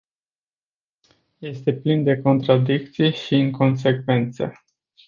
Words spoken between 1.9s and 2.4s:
de